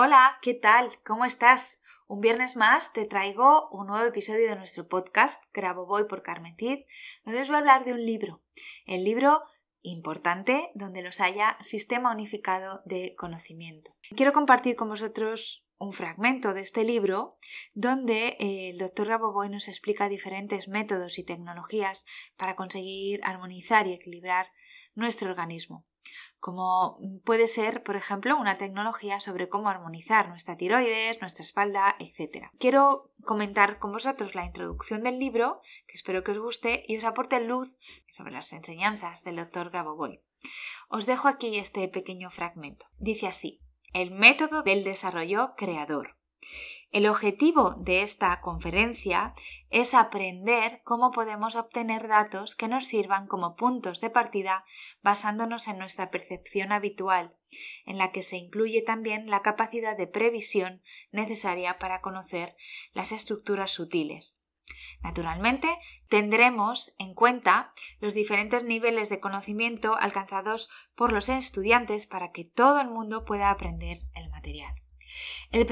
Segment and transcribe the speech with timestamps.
[0.00, 0.90] Hola, ¿qué tal?
[1.04, 1.82] ¿Cómo estás?
[2.06, 6.54] Un viernes más te traigo un nuevo episodio de nuestro podcast Grabo Voy por Carmen
[6.56, 6.84] Cid,
[7.24, 8.40] donde os voy a hablar de un libro.
[8.86, 9.42] El libro
[9.82, 13.90] importante donde los haya sistema unificado de conocimiento.
[14.14, 17.36] Quiero compartir con vosotros un fragmento de este libro
[17.74, 22.04] donde eh, el doctor Raboboy nos explica diferentes métodos y tecnologías
[22.36, 24.46] para conseguir armonizar y equilibrar
[24.94, 25.87] nuestro organismo
[26.40, 32.46] como puede ser, por ejemplo, una tecnología sobre cómo armonizar nuestra tiroides, nuestra espalda, etc.
[32.58, 37.04] Quiero comentar con vosotros la introducción del libro, que espero que os guste y os
[37.04, 37.76] aporte luz
[38.10, 40.22] sobre las enseñanzas del doctor Gaboboy.
[40.88, 42.86] Os dejo aquí este pequeño fragmento.
[42.98, 43.60] Dice así:
[43.92, 46.17] El método del desarrollo creador.
[46.90, 49.34] El objetivo de esta conferencia
[49.68, 54.64] es aprender cómo podemos obtener datos que nos sirvan como puntos de partida
[55.02, 57.36] basándonos en nuestra percepción habitual,
[57.84, 60.82] en la que se incluye también la capacidad de previsión
[61.12, 62.56] necesaria para conocer
[62.94, 64.40] las estructuras sutiles.
[65.02, 65.68] Naturalmente,
[66.08, 72.80] tendremos en cuenta los diferentes niveles de conocimiento alcanzados por los estudiantes para que todo
[72.80, 74.74] el mundo pueda aprender el material
[75.52, 75.66] en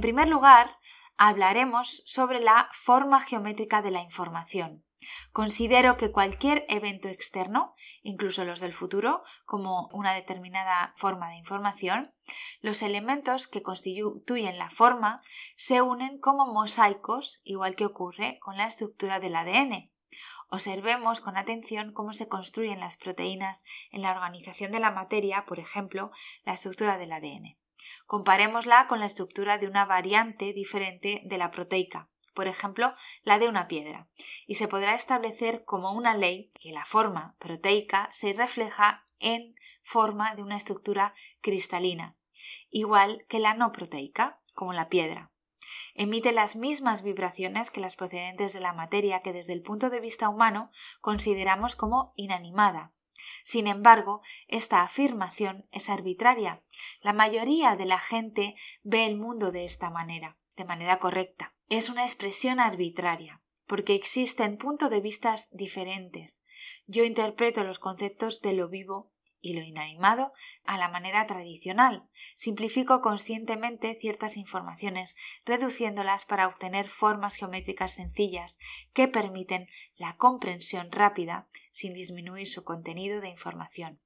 [0.00, 0.76] primer lugar,
[1.16, 4.84] hablaremos sobre la forma geométrica de la información.
[5.32, 12.12] Considero que cualquier evento externo, incluso los del futuro, como una determinada forma de información,
[12.60, 15.22] los elementos que constituyen la forma
[15.56, 19.90] se unen como mosaicos, igual que ocurre con la estructura del ADN.
[20.48, 25.60] Observemos con atención cómo se construyen las proteínas en la organización de la materia, por
[25.60, 26.10] ejemplo,
[26.44, 27.56] la estructura del ADN.
[28.06, 33.48] Comparémosla con la estructura de una variante diferente de la proteica, por ejemplo, la de
[33.48, 34.08] una piedra,
[34.46, 40.34] y se podrá establecer como una ley que la forma proteica se refleja en forma
[40.34, 42.16] de una estructura cristalina,
[42.70, 45.32] igual que la no proteica, como la piedra.
[45.94, 50.00] Emite las mismas vibraciones que las procedentes de la materia que desde el punto de
[50.00, 50.70] vista humano
[51.00, 52.92] consideramos como inanimada,
[53.44, 56.62] sin embargo, esta afirmación es arbitraria.
[57.00, 61.54] La mayoría de la gente ve el mundo de esta manera, de manera correcta.
[61.68, 66.42] Es una expresión arbitraria, porque existen puntos de vista diferentes.
[66.86, 70.32] Yo interpreto los conceptos de lo vivo y lo inanimado
[70.64, 72.08] a la manera tradicional.
[72.34, 78.58] Simplifico conscientemente ciertas informaciones, reduciéndolas para obtener formas geométricas sencillas
[78.92, 84.00] que permiten la comprensión rápida sin disminuir su contenido de información.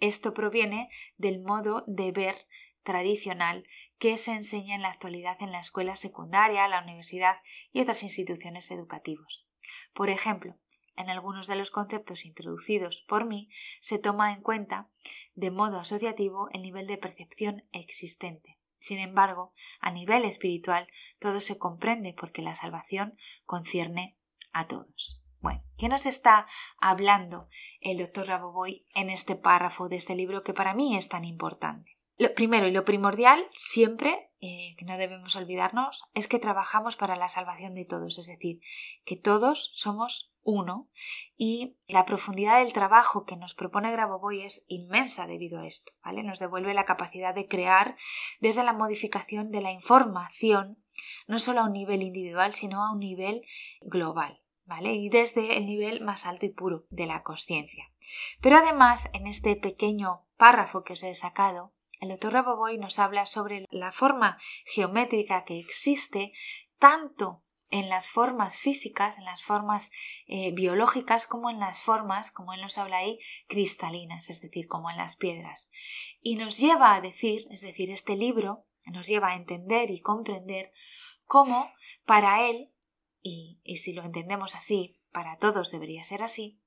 [0.00, 2.46] Esto proviene del modo de ver
[2.82, 3.66] tradicional
[3.98, 7.36] que se enseña en la actualidad en la escuela secundaria, la universidad
[7.72, 9.48] y otras instituciones educativas.
[9.94, 10.58] Por ejemplo,
[10.96, 13.48] en algunos de los conceptos introducidos por mí
[13.80, 14.88] se toma en cuenta
[15.34, 18.58] de modo asociativo el nivel de percepción existente.
[18.78, 20.88] Sin embargo, a nivel espiritual
[21.18, 24.18] todo se comprende porque la salvación concierne
[24.52, 25.22] a todos.
[25.40, 26.46] Bueno, ¿qué nos está
[26.78, 27.48] hablando
[27.80, 31.98] el doctor Raboboy en este párrafo de este libro que para mí es tan importante?
[32.16, 37.16] Lo primero y lo primordial, siempre, eh, que no debemos olvidarnos, es que trabajamos para
[37.16, 38.60] la salvación de todos, es decir,
[39.04, 40.88] que todos somos uno
[41.36, 46.22] y la profundidad del trabajo que nos propone Grabovoi es inmensa debido a esto, ¿vale?
[46.22, 47.96] Nos devuelve la capacidad de crear
[48.40, 50.78] desde la modificación de la información,
[51.26, 53.42] no solo a un nivel individual, sino a un nivel
[53.80, 54.40] global.
[54.66, 54.94] ¿Vale?
[54.94, 57.92] Y desde el nivel más alto y puro de la conciencia.
[58.40, 63.26] Pero además, en este pequeño párrafo que os he sacado, el doctor Raboboy nos habla
[63.26, 66.32] sobre la forma geométrica que existe
[66.78, 69.90] tanto en las formas físicas, en las formas
[70.26, 73.18] eh, biológicas, como en las formas, como él nos habla ahí,
[73.48, 75.70] cristalinas, es decir, como en las piedras.
[76.20, 80.72] Y nos lleva a decir, es decir, este libro nos lleva a entender y comprender
[81.24, 81.72] cómo
[82.04, 82.70] para él
[83.22, 86.60] y, y si lo entendemos así, para todos debería ser así,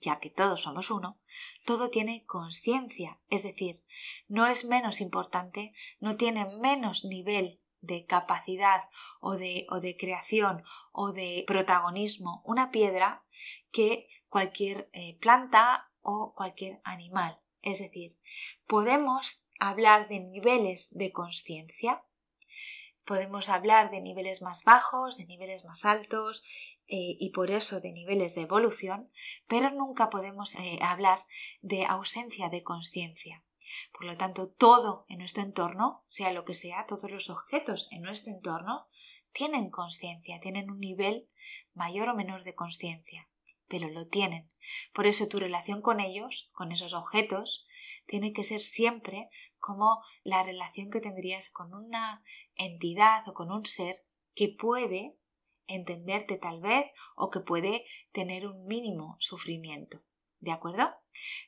[0.00, 1.18] ya que todos somos uno,
[1.64, 3.82] todo tiene conciencia, es decir,
[4.28, 8.88] no es menos importante, no tiene menos nivel de capacidad
[9.20, 13.24] o de, o de creación o de protagonismo una piedra
[13.70, 17.40] que cualquier eh, planta o cualquier animal.
[17.62, 18.16] Es decir,
[18.66, 22.04] podemos hablar de niveles de conciencia,
[23.04, 26.44] podemos hablar de niveles más bajos, de niveles más altos
[26.86, 29.10] eh, y por eso de niveles de evolución,
[29.46, 31.24] pero nunca podemos eh, hablar
[31.62, 33.44] de ausencia de conciencia.
[33.92, 38.02] Por lo tanto, todo en nuestro entorno, sea lo que sea, todos los objetos en
[38.02, 38.86] nuestro entorno,
[39.32, 41.28] tienen conciencia, tienen un nivel
[41.72, 43.28] mayor o menor de conciencia,
[43.66, 44.50] pero lo tienen.
[44.92, 47.66] Por eso tu relación con ellos, con esos objetos,
[48.06, 49.28] tiene que ser siempre
[49.58, 52.22] como la relación que tendrías con una
[52.54, 54.04] entidad o con un ser
[54.34, 55.16] que puede
[55.66, 60.02] entenderte tal vez o que puede tener un mínimo sufrimiento.
[60.40, 60.92] ¿De acuerdo?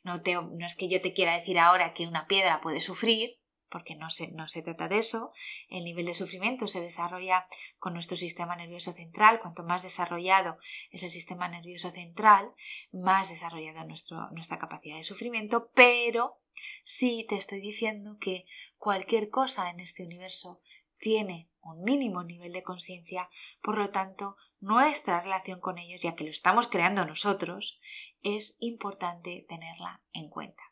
[0.04, 3.94] No, te, es que yo te quiera decir ahora que una piedra puede sufrir, porque
[3.94, 5.32] no se, no se trata de eso.
[5.68, 7.46] El nivel de sufrimiento se desarrolla
[7.78, 9.40] con nuestro sistema nervioso central.
[9.40, 10.58] Cuanto más desarrollado
[10.90, 12.52] es el sistema nervioso central,
[12.92, 16.40] más desarrollado nuestro, nuestra capacidad de sufrimiento, pero
[16.84, 18.46] sí te estoy diciendo que
[18.78, 20.60] cualquier cosa en este universo
[20.98, 23.28] tiene un mínimo nivel de conciencia,
[23.62, 27.78] por lo tanto, nuestra relación con ellos, ya que lo estamos creando nosotros,
[28.22, 30.62] es importante tenerla en cuenta.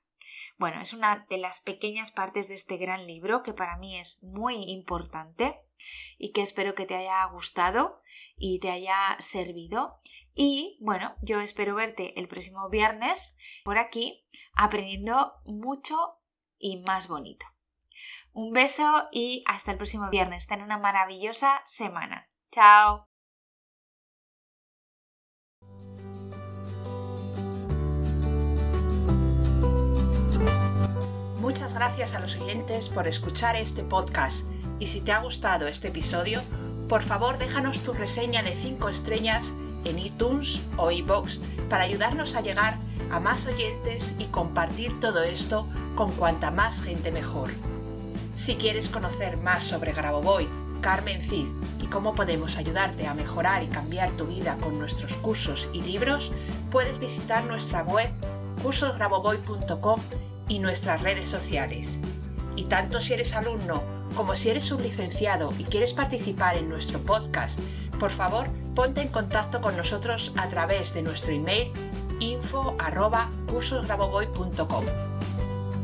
[0.59, 4.23] Bueno, es una de las pequeñas partes de este gran libro que para mí es
[4.23, 5.61] muy importante
[6.19, 8.01] y que espero que te haya gustado
[8.37, 10.01] y te haya servido.
[10.35, 16.19] Y bueno, yo espero verte el próximo viernes por aquí aprendiendo mucho
[16.59, 17.54] y más bonito.
[18.33, 20.47] Un beso y hasta el próximo viernes.
[20.47, 22.29] Ten una maravillosa semana.
[22.51, 23.09] Chao.
[31.41, 34.47] Muchas gracias a los oyentes por escuchar este podcast
[34.79, 36.43] y si te ha gustado este episodio,
[36.89, 39.53] por favor déjanos tu reseña de 5 estrellas
[39.85, 42.79] en iTunes o iBox para ayudarnos a llegar
[43.11, 47.51] a más oyentes y compartir todo esto con cuanta más gente mejor.
[48.35, 50.49] Si quieres conocer más sobre Grabovoi,
[50.81, 51.47] Carmen Cid
[51.81, 56.33] y cómo podemos ayudarte a mejorar y cambiar tu vida con nuestros cursos y libros,
[56.71, 58.11] puedes visitar nuestra web
[58.63, 60.01] cursosgrabovoy.com
[60.49, 62.01] y nuestras redes sociales.
[62.57, 63.83] Y tanto si eres alumno
[64.17, 67.59] como si eres un licenciado y quieres participar en nuestro podcast,
[67.99, 71.71] por favor ponte en contacto con nosotros a través de nuestro email
[72.21, 74.85] info@cursosgrabovoy.com.